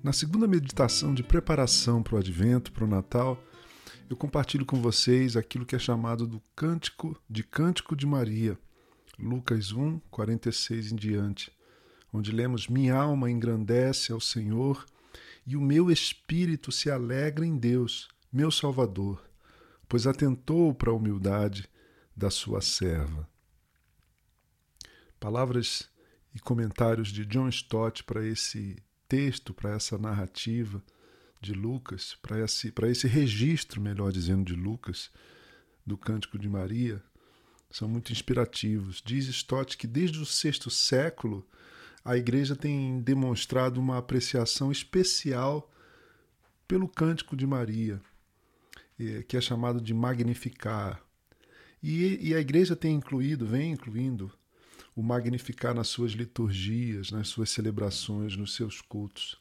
Na 0.00 0.12
segunda 0.12 0.46
meditação 0.46 1.12
de 1.12 1.24
preparação 1.24 2.04
para 2.04 2.14
o 2.14 2.18
Advento, 2.18 2.70
para 2.70 2.84
o 2.84 2.88
Natal, 2.88 3.42
eu 4.08 4.16
compartilho 4.16 4.64
com 4.64 4.80
vocês 4.80 5.36
aquilo 5.36 5.66
que 5.66 5.74
é 5.74 5.78
chamado 5.78 6.24
do 6.24 6.40
Cântico 6.54 7.20
de 7.28 7.42
Cântico 7.42 7.96
de 7.96 8.06
Maria, 8.06 8.56
Lucas 9.18 9.72
1, 9.72 9.98
46 10.08 10.92
em 10.92 10.96
diante, 10.96 11.52
onde 12.12 12.30
lemos: 12.30 12.68
Minha 12.68 12.94
alma 12.94 13.28
engrandece 13.28 14.12
ao 14.12 14.20
Senhor 14.20 14.86
e 15.44 15.56
o 15.56 15.60
meu 15.60 15.90
espírito 15.90 16.70
se 16.70 16.88
alegra 16.88 17.44
em 17.44 17.56
Deus, 17.56 18.08
meu 18.32 18.52
Salvador, 18.52 19.20
pois 19.88 20.06
atentou 20.06 20.72
para 20.72 20.90
a 20.90 20.94
humildade 20.94 21.68
da 22.16 22.30
sua 22.30 22.60
serva. 22.60 23.28
Palavras 25.18 25.90
e 26.32 26.38
comentários 26.38 27.08
de 27.08 27.26
John 27.26 27.48
Stott 27.48 28.04
para 28.04 28.24
esse 28.24 28.76
texto, 29.08 29.54
para 29.54 29.74
essa 29.74 29.96
narrativa 29.96 30.82
de 31.40 31.52
Lucas, 31.52 32.16
para 32.20 32.38
esse, 32.40 32.70
para 32.70 32.90
esse 32.90 33.06
registro, 33.06 33.80
melhor 33.80 34.12
dizendo, 34.12 34.44
de 34.44 34.54
Lucas, 34.54 35.10
do 35.86 35.96
Cântico 35.96 36.38
de 36.38 36.48
Maria, 36.48 37.02
são 37.70 37.88
muito 37.88 38.12
inspirativos. 38.12 39.02
Diz 39.04 39.26
Stott 39.28 39.76
que 39.76 39.86
desde 39.86 40.18
o 40.18 40.26
sexto 40.26 40.70
século 40.70 41.46
a 42.04 42.16
igreja 42.16 42.56
tem 42.56 43.00
demonstrado 43.00 43.80
uma 43.80 43.98
apreciação 43.98 44.70
especial 44.72 45.70
pelo 46.66 46.88
Cântico 46.88 47.36
de 47.36 47.46
Maria, 47.46 48.00
eh, 48.98 49.22
que 49.22 49.36
é 49.36 49.40
chamado 49.40 49.80
de 49.80 49.94
magnificar. 49.94 51.02
E, 51.82 52.28
e 52.28 52.34
a 52.34 52.40
igreja 52.40 52.74
tem 52.74 52.96
incluído, 52.96 53.46
vem 53.46 53.72
incluindo, 53.72 54.32
o 54.98 55.02
magnificar 55.02 55.72
nas 55.72 55.86
suas 55.86 56.10
liturgias, 56.10 57.12
nas 57.12 57.28
suas 57.28 57.50
celebrações, 57.50 58.36
nos 58.36 58.56
seus 58.56 58.80
cultos. 58.80 59.40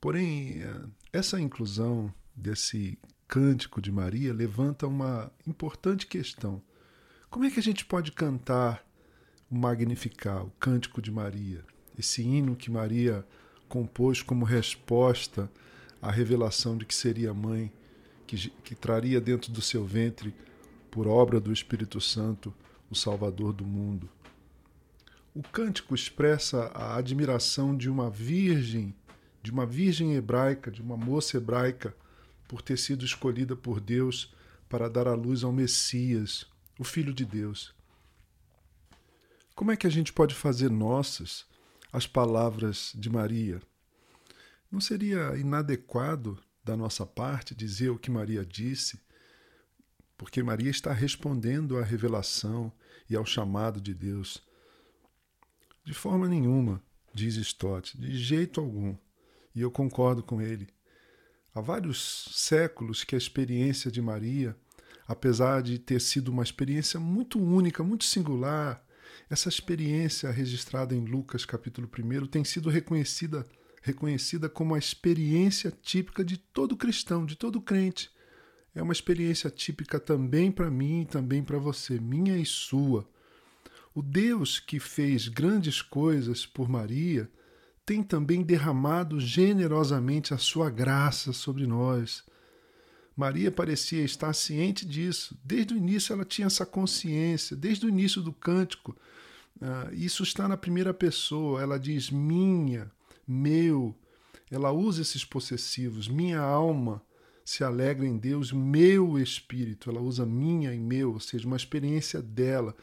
Porém, 0.00 0.62
eh, 0.62 0.86
essa 1.12 1.38
inclusão 1.38 2.10
desse 2.34 2.98
cântico 3.28 3.78
de 3.78 3.92
Maria 3.92 4.32
levanta 4.32 4.86
uma 4.86 5.30
importante 5.46 6.06
questão. 6.06 6.62
Como 7.28 7.44
é 7.44 7.50
que 7.50 7.60
a 7.60 7.62
gente 7.62 7.84
pode 7.84 8.10
cantar 8.10 8.82
o 9.50 9.54
Magnificar, 9.54 10.46
o 10.46 10.50
cântico 10.52 11.02
de 11.02 11.10
Maria, 11.10 11.62
esse 11.98 12.22
hino 12.22 12.56
que 12.56 12.70
Maria 12.70 13.22
compôs 13.68 14.22
como 14.22 14.46
resposta 14.46 15.52
à 16.00 16.10
revelação 16.10 16.78
de 16.78 16.86
que 16.86 16.94
seria 16.94 17.34
mãe, 17.34 17.70
que, 18.26 18.48
que 18.48 18.74
traria 18.74 19.20
dentro 19.20 19.52
do 19.52 19.60
seu 19.60 19.84
ventre, 19.84 20.34
por 20.90 21.06
obra 21.06 21.38
do 21.38 21.52
Espírito 21.52 22.00
Santo, 22.00 22.54
o 22.90 22.94
Salvador 22.94 23.52
do 23.52 23.66
mundo? 23.66 24.08
O 25.34 25.42
cântico 25.42 25.96
expressa 25.96 26.66
a 26.66 26.96
admiração 26.96 27.76
de 27.76 27.90
uma 27.90 28.08
virgem, 28.08 28.94
de 29.42 29.50
uma 29.50 29.66
virgem 29.66 30.14
hebraica, 30.14 30.70
de 30.70 30.80
uma 30.80 30.96
moça 30.96 31.36
hebraica, 31.36 31.92
por 32.46 32.62
ter 32.62 32.78
sido 32.78 33.04
escolhida 33.04 33.56
por 33.56 33.80
Deus 33.80 34.32
para 34.68 34.88
dar 34.88 35.08
à 35.08 35.14
luz 35.14 35.42
ao 35.42 35.52
Messias, 35.52 36.46
o 36.78 36.84
Filho 36.84 37.12
de 37.12 37.24
Deus. 37.24 37.74
Como 39.56 39.72
é 39.72 39.76
que 39.76 39.88
a 39.88 39.90
gente 39.90 40.12
pode 40.12 40.36
fazer 40.36 40.70
nossas 40.70 41.44
as 41.92 42.06
palavras 42.06 42.92
de 42.94 43.10
Maria? 43.10 43.60
Não 44.70 44.80
seria 44.80 45.36
inadequado 45.36 46.38
da 46.62 46.76
nossa 46.76 47.04
parte 47.04 47.56
dizer 47.56 47.90
o 47.90 47.98
que 47.98 48.08
Maria 48.08 48.46
disse, 48.46 49.00
porque 50.16 50.44
Maria 50.44 50.70
está 50.70 50.92
respondendo 50.92 51.76
à 51.76 51.82
revelação 51.82 52.72
e 53.10 53.16
ao 53.16 53.26
chamado 53.26 53.80
de 53.80 53.92
Deus. 53.92 54.53
De 55.84 55.92
forma 55.92 56.26
nenhuma, 56.26 56.82
diz 57.12 57.36
Stott, 57.36 57.98
de 57.98 58.16
jeito 58.16 58.58
algum. 58.58 58.96
E 59.54 59.60
eu 59.60 59.70
concordo 59.70 60.22
com 60.22 60.40
ele. 60.40 60.66
Há 61.54 61.60
vários 61.60 62.30
séculos 62.32 63.04
que 63.04 63.14
a 63.14 63.18
experiência 63.18 63.90
de 63.90 64.00
Maria, 64.00 64.56
apesar 65.06 65.62
de 65.62 65.78
ter 65.78 66.00
sido 66.00 66.28
uma 66.28 66.42
experiência 66.42 66.98
muito 66.98 67.38
única, 67.38 67.82
muito 67.82 68.04
singular, 68.04 68.82
essa 69.28 69.48
experiência 69.48 70.30
registrada 70.30 70.94
em 70.94 71.04
Lucas 71.04 71.44
capítulo 71.44 71.86
1 71.86 72.26
tem 72.28 72.44
sido 72.44 72.70
reconhecida, 72.70 73.46
reconhecida 73.82 74.48
como 74.48 74.74
a 74.74 74.78
experiência 74.78 75.70
típica 75.70 76.24
de 76.24 76.38
todo 76.38 76.76
cristão, 76.76 77.26
de 77.26 77.36
todo 77.36 77.60
crente. 77.60 78.10
É 78.74 78.82
uma 78.82 78.92
experiência 78.92 79.50
típica 79.50 80.00
também 80.00 80.50
para 80.50 80.70
mim 80.70 81.02
e 81.02 81.06
também 81.06 81.44
para 81.44 81.58
você, 81.58 82.00
minha 82.00 82.36
e 82.36 82.46
sua. 82.46 83.06
O 83.94 84.02
Deus 84.02 84.58
que 84.58 84.80
fez 84.80 85.28
grandes 85.28 85.80
coisas 85.80 86.44
por 86.44 86.68
Maria 86.68 87.30
tem 87.86 88.02
também 88.02 88.42
derramado 88.42 89.20
generosamente 89.20 90.34
a 90.34 90.38
sua 90.38 90.68
graça 90.68 91.32
sobre 91.32 91.66
nós. 91.66 92.24
Maria 93.16 93.52
parecia 93.52 94.02
estar 94.02 94.32
ciente 94.32 94.84
disso. 94.84 95.38
Desde 95.44 95.74
o 95.74 95.76
início 95.76 96.12
ela 96.12 96.24
tinha 96.24 96.46
essa 96.46 96.66
consciência, 96.66 97.56
desde 97.56 97.86
o 97.86 97.88
início 97.88 98.20
do 98.20 98.32
cântico. 98.32 98.96
Uh, 99.60 99.94
isso 99.94 100.24
está 100.24 100.48
na 100.48 100.56
primeira 100.56 100.92
pessoa. 100.92 101.62
Ela 101.62 101.78
diz 101.78 102.10
minha, 102.10 102.90
meu. 103.26 103.94
Ela 104.50 104.72
usa 104.72 105.02
esses 105.02 105.24
possessivos. 105.24 106.08
Minha 106.08 106.40
alma 106.40 107.00
se 107.44 107.62
alegra 107.62 108.04
em 108.04 108.16
Deus, 108.16 108.50
meu 108.50 109.16
espírito. 109.18 109.88
Ela 109.88 110.00
usa 110.00 110.26
minha 110.26 110.74
e 110.74 110.80
meu, 110.80 111.12
ou 111.12 111.20
seja, 111.20 111.46
uma 111.46 111.56
experiência 111.56 112.20
dela. 112.20 112.74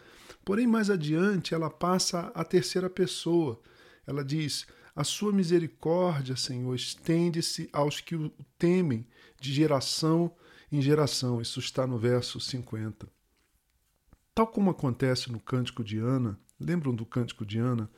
Porém, 0.43 0.65
mais 0.65 0.89
adiante, 0.89 1.53
ela 1.53 1.69
passa 1.69 2.31
à 2.33 2.43
terceira 2.43 2.89
pessoa. 2.89 3.61
Ela 4.05 4.23
diz: 4.23 4.65
A 4.95 5.03
sua 5.03 5.31
misericórdia, 5.31 6.35
Senhor, 6.35 6.73
estende-se 6.75 7.69
aos 7.71 8.01
que 8.01 8.15
o 8.15 8.31
temem 8.57 9.07
de 9.39 9.53
geração 9.53 10.33
em 10.71 10.81
geração. 10.81 11.41
Isso 11.41 11.59
está 11.59 11.85
no 11.85 11.97
verso 11.97 12.39
50. 12.39 13.07
Tal 14.33 14.47
como 14.47 14.69
acontece 14.69 15.31
no 15.31 15.39
Cântico 15.39 15.83
de 15.83 15.99
Ana, 15.99 16.39
lembram 16.59 16.95
do 16.95 17.05
Cântico 17.05 17.45
de 17.45 17.59
Ana? 17.59 17.89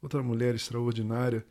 Outra 0.00 0.22
mulher 0.22 0.54
extraordinária, 0.54 1.46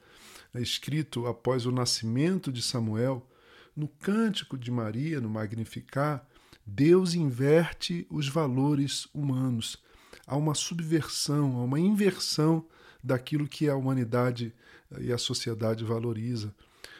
é 0.53 0.61
escrito 0.61 1.25
após 1.25 1.65
o 1.65 1.71
nascimento 1.71 2.51
de 2.51 2.61
Samuel. 2.61 3.27
No 3.75 3.87
Cântico 3.87 4.57
de 4.57 4.69
Maria, 4.69 5.19
no 5.19 5.29
Magnificar, 5.29 6.27
Deus 6.65 7.13
inverte 7.13 8.05
os 8.09 8.27
valores 8.27 9.07
humanos 9.13 9.81
há 10.25 10.35
uma 10.35 10.55
subversão, 10.55 11.57
há 11.57 11.63
uma 11.63 11.79
inversão 11.79 12.65
daquilo 13.03 13.47
que 13.47 13.67
a 13.67 13.75
humanidade 13.75 14.53
e 14.99 15.11
a 15.11 15.17
sociedade 15.17 15.83
valoriza. 15.83 16.53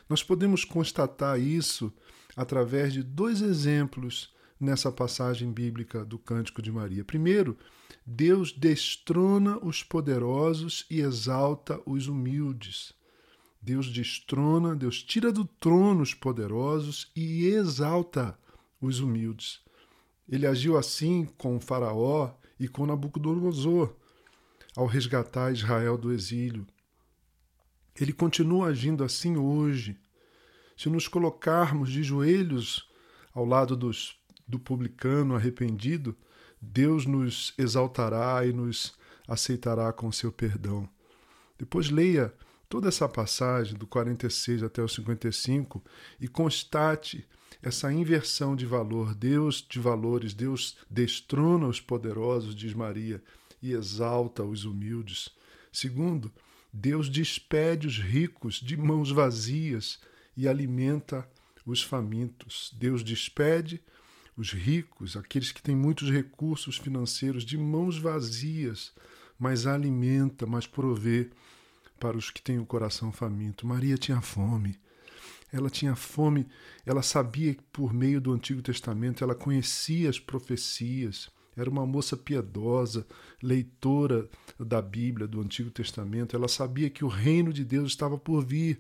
Nós 0.10 0.22
podemos 0.22 0.66
constatar 0.66 1.40
isso 1.40 1.92
através 2.36 2.94
de 2.94 3.04
dois 3.04 3.42
exemplos 3.42 4.34
nessa 4.60 4.92
passagem 4.92 5.52
bíblica 5.52 6.04
do 6.04 6.18
Cântico 6.18 6.62
de 6.62 6.72
Maria. 6.72 7.04
Primeiro, 7.04 7.58
Deus 8.06 8.52
destrona 8.52 9.58
os 9.64 9.84
poderosos 9.84 10.86
e 10.90 11.00
exalta 11.00 11.80
os 11.86 12.08
humildes. 12.08 12.94
Deus 13.62 13.88
destrona, 13.88 14.76
Deus 14.76 15.02
tira 15.02 15.32
do 15.32 15.46
trono 15.46 16.02
os 16.02 16.14
poderosos 16.14 17.10
e 17.16 17.46
exalta 17.46 18.38
os 18.82 19.00
humildes. 19.00 19.62
Ele 20.28 20.46
agiu 20.46 20.78
assim 20.78 21.26
com 21.38 21.60
Faraó 21.60 22.34
e 22.64 22.68
com 22.70 22.86
Nabucodonosor 22.86 23.94
ao 24.74 24.86
resgatar 24.86 25.52
Israel 25.52 25.98
do 25.98 26.14
exílio. 26.14 26.66
Ele 28.00 28.14
continua 28.14 28.68
agindo 28.68 29.04
assim 29.04 29.36
hoje. 29.36 30.00
Se 30.78 30.90
nos 30.90 31.08
colocarmos 31.08 31.92
de 31.92 32.02
joelhos 32.02 32.90
ao 33.34 33.44
lado 33.46 33.76
dos, 33.76 34.18
do 34.48 34.58
publicano 34.58 35.36
arrependido, 35.36 36.16
Deus 36.62 37.06
nos 37.06 37.54
exaltará 37.58 38.46
e 38.46 38.54
nos 38.54 38.94
aceitará 39.28 39.92
com 39.92 40.10
seu 40.10 40.32
perdão. 40.32 40.88
Depois 41.60 41.90
leia 41.90 42.34
toda 42.74 42.88
essa 42.88 43.08
passagem 43.08 43.78
do 43.78 43.86
46 43.86 44.64
até 44.64 44.82
o 44.82 44.88
55 44.88 45.84
e 46.20 46.28
constate 46.28 47.24
essa 47.62 47.94
inversão 47.94 48.56
de 48.56 48.66
valor. 48.66 49.14
Deus 49.14 49.64
de 49.70 49.80
valores, 49.80 50.34
Deus 50.34 50.76
destrona 50.90 51.68
os 51.68 51.80
poderosos, 51.80 52.56
diz 52.56 52.74
Maria, 52.74 53.24
e 53.62 53.74
exalta 53.74 54.44
os 54.44 54.66
humildes. 54.66 55.30
Segundo, 55.72 56.34
Deus 56.74 57.10
despede 57.10 57.86
os 57.86 58.00
ricos 58.00 58.56
de 58.56 58.76
mãos 58.76 59.12
vazias 59.12 60.00
e 60.36 60.48
alimenta 60.48 61.30
os 61.64 61.84
famintos. 61.84 62.74
Deus 62.76 63.04
despede 63.04 63.84
os 64.36 64.52
ricos, 64.52 65.16
aqueles 65.16 65.52
que 65.52 65.62
têm 65.62 65.76
muitos 65.76 66.10
recursos 66.10 66.78
financeiros, 66.78 67.46
de 67.46 67.56
mãos 67.56 68.00
vazias, 68.00 68.92
mas 69.38 69.68
alimenta, 69.68 70.48
mas 70.48 70.66
provê 70.66 71.30
para 72.04 72.18
os 72.18 72.30
que 72.30 72.42
têm 72.42 72.60
o 72.60 72.66
coração 72.66 73.14
faminto. 73.14 73.66
Maria 73.66 73.98
tinha 73.98 74.20
fome. 74.20 74.78
Ela 75.54 75.70
tinha 75.70 75.96
fome, 75.96 76.46
ela 76.86 77.02
sabia 77.02 77.56
que 77.56 77.64
por 77.72 77.94
meio 77.94 78.20
do 78.20 78.34
Antigo 78.34 78.62
Testamento 78.62 79.24
ela 79.24 79.34
conhecia 79.34 80.10
as 80.10 80.20
profecias, 80.20 81.30
era 81.56 81.70
uma 81.70 81.86
moça 81.86 82.18
piedosa, 82.18 83.08
leitora 83.42 84.28
da 84.60 84.82
Bíblia, 84.82 85.28
do 85.28 85.40
Antigo 85.40 85.72
Testamento, 85.72 86.36
ela 86.36 86.50
sabia 86.50 86.90
que 86.90 87.06
o 87.06 87.08
reino 87.08 87.54
de 87.54 87.64
Deus 87.64 87.92
estava 87.92 88.18
por 88.18 88.44
vir. 88.44 88.80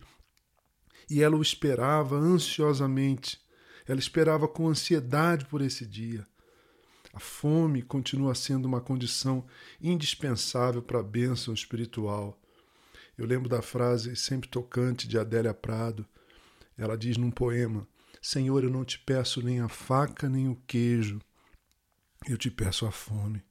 E 1.10 1.22
ela 1.22 1.38
o 1.38 1.42
esperava 1.42 2.18
ansiosamente. 2.18 3.40
Ela 3.88 4.00
esperava 4.00 4.50
com 4.50 4.68
ansiedade 4.68 5.46
por 5.46 5.62
esse 5.62 5.86
dia. 5.86 6.28
A 7.14 7.20
fome 7.20 7.84
continua 7.84 8.36
sendo 8.36 8.66
uma 8.66 8.82
condição 8.82 9.46
indispensável 9.80 10.82
para 10.82 11.00
a 11.00 11.04
bênção 11.04 11.54
espiritual. 11.54 12.43
Eu 13.18 13.26
lembro 13.26 13.48
da 13.48 13.62
frase 13.62 14.16
sempre 14.16 14.50
tocante 14.50 15.08
de 15.08 15.18
Adélia 15.18 15.54
Prado. 15.54 16.06
Ela 16.78 16.98
diz 16.98 17.18
num 17.18 17.32
poema: 17.32 17.88
Senhor, 18.22 18.64
eu 18.64 18.70
não 18.70 18.84
te 18.84 18.98
peço 19.00 19.42
nem 19.42 19.60
a 19.60 19.70
faca 19.70 20.28
nem 20.28 20.48
o 20.48 20.56
queijo, 20.68 21.22
eu 22.28 22.38
te 22.38 22.50
peço 22.50 22.86
a 22.86 22.92
fome. 22.92 23.44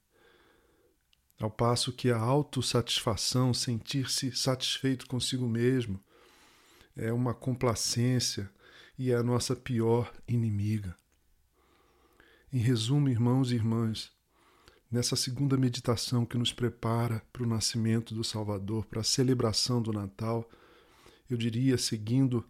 Ao 1.38 1.50
passo 1.50 1.93
que 1.93 2.11
a 2.11 2.17
autossatisfação, 2.17 3.53
sentir-se 3.53 4.31
satisfeito 4.32 5.06
consigo 5.06 5.49
mesmo, 5.49 6.03
é 6.97 7.12
uma 7.12 7.35
complacência 7.35 8.50
e 8.99 9.11
é 9.11 9.17
a 9.17 9.23
nossa 9.23 9.56
pior 9.56 10.12
inimiga. 10.29 10.97
Em 12.53 12.59
resumo, 12.59 13.09
irmãos 13.09 13.50
e 13.50 13.55
irmãs, 13.55 14.12
nessa 14.93 15.17
segunda 15.17 15.56
meditação 15.56 16.27
que 16.27 16.37
nos 16.37 16.53
prepara 16.53 17.23
para 17.33 17.43
o 17.43 17.47
nascimento 17.47 18.15
do 18.15 18.23
Salvador, 18.23 18.85
para 18.85 19.00
a 19.00 19.05
celebração 19.05 19.81
do 19.81 19.91
Natal, 19.91 20.47
eu 21.31 21.39
diria, 21.39 21.79
seguindo 21.79 22.44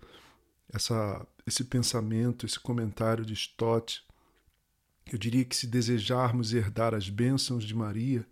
essa, 0.69 1.25
esse 1.47 1.63
pensamento, 1.63 2.45
esse 2.45 2.59
comentário 2.59 3.25
de 3.25 3.33
Stott, 3.33 4.05
eu 5.13 5.17
diria 5.17 5.45
que 5.45 5.55
se 5.55 5.69
desejarmos 5.69 6.53
herdar 6.53 6.95
as 6.95 7.09
bênçãos 7.09 7.63
de 7.63 7.77
Maria, 7.77 8.27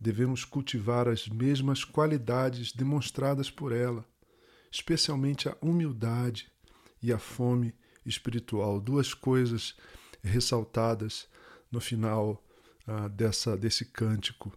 devemos 0.00 0.44
cultivar 0.44 1.08
as 1.08 1.26
mesmas 1.26 1.82
qualidades 1.82 2.72
demonstradas 2.72 3.50
por 3.50 3.72
ela, 3.72 4.04
especialmente 4.70 5.48
a 5.48 5.56
humildade 5.60 6.48
e 7.02 7.12
a 7.12 7.18
fome 7.18 7.74
espiritual, 8.06 8.80
duas 8.80 9.12
coisas 9.12 9.76
ressaltadas 10.22 11.28
no 11.72 11.80
final 11.80 12.40
ah, 12.88 13.06
dessa 13.06 13.56
desse 13.56 13.84
cântico 13.84 14.50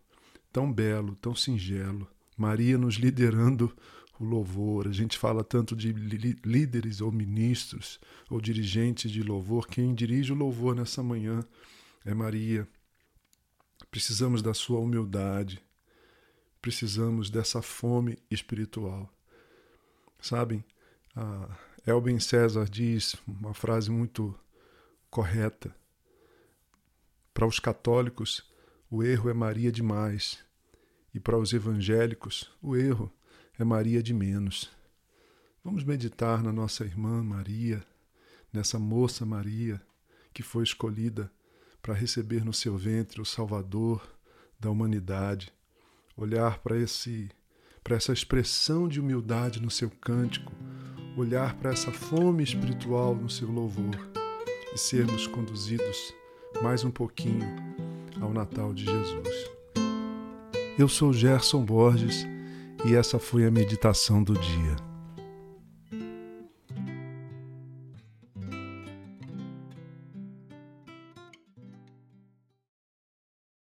tão 0.51 0.71
belo, 0.71 1.15
tão 1.17 1.35
singelo. 1.35 2.07
Maria 2.37 2.77
nos 2.77 2.95
liderando 2.95 3.75
o 4.19 4.23
louvor. 4.23 4.87
A 4.87 4.91
gente 4.91 5.17
fala 5.17 5.43
tanto 5.43 5.75
de 5.75 5.91
líderes 5.91 7.01
ou 7.01 7.11
ministros 7.11 7.99
ou 8.29 8.39
dirigentes 8.39 9.11
de 9.11 9.21
louvor. 9.21 9.67
Quem 9.67 9.93
dirige 9.93 10.31
o 10.31 10.35
louvor 10.35 10.75
nessa 10.75 11.03
manhã 11.03 11.43
é 12.05 12.13
Maria. 12.13 12.67
Precisamos 13.89 14.41
da 14.41 14.53
sua 14.53 14.79
humildade. 14.79 15.61
Precisamos 16.61 17.29
dessa 17.29 17.61
fome 17.61 18.17
espiritual. 18.29 19.11
Sabem, 20.21 20.63
a 21.15 21.57
Elben 21.85 22.19
César 22.19 22.65
diz 22.69 23.15
uma 23.27 23.53
frase 23.53 23.89
muito 23.89 24.37
correta. 25.09 25.75
Para 27.33 27.47
os 27.47 27.59
católicos, 27.59 28.43
o 28.89 29.03
erro 29.03 29.29
é 29.29 29.33
Maria 29.33 29.71
demais, 29.71 30.39
e 31.13 31.19
para 31.19 31.37
os 31.37 31.53
evangélicos, 31.53 32.51
o 32.61 32.75
erro 32.75 33.11
é 33.57 33.63
Maria 33.63 34.03
de 34.03 34.13
menos. 34.13 34.69
Vamos 35.63 35.83
meditar 35.83 36.43
na 36.43 36.51
nossa 36.51 36.83
irmã 36.83 37.23
Maria, 37.23 37.85
nessa 38.51 38.77
moça 38.77 39.25
Maria 39.25 39.81
que 40.33 40.43
foi 40.43 40.63
escolhida 40.63 41.31
para 41.81 41.93
receber 41.93 42.43
no 42.45 42.53
seu 42.53 42.77
ventre 42.77 43.21
o 43.21 43.25
Salvador 43.25 44.01
da 44.59 44.69
humanidade. 44.69 45.51
Olhar 46.15 46.59
para 46.59 46.77
esse 46.77 47.29
para 47.83 47.95
essa 47.95 48.13
expressão 48.13 48.87
de 48.87 48.99
humildade 48.99 49.59
no 49.59 49.71
seu 49.71 49.89
cântico, 49.89 50.53
olhar 51.17 51.55
para 51.55 51.71
essa 51.71 51.91
fome 51.91 52.43
espiritual 52.43 53.15
no 53.15 53.27
seu 53.27 53.49
louvor 53.49 53.97
e 54.71 54.77
sermos 54.77 55.25
conduzidos 55.25 56.13
mais 56.61 56.83
um 56.83 56.91
pouquinho 56.91 57.47
ao 58.19 58.33
Natal 58.33 58.73
de 58.73 58.85
Jesus. 58.85 59.51
Eu 60.77 60.87
sou 60.87 61.13
Gerson 61.13 61.63
Borges 61.63 62.27
e 62.85 62.95
essa 62.95 63.19
foi 63.19 63.45
a 63.45 63.51
meditação 63.51 64.23
do 64.23 64.33
dia. 64.33 64.90